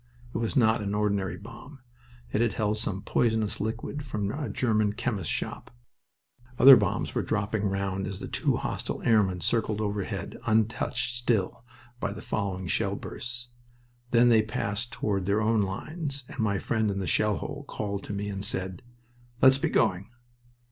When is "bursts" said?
12.95-13.49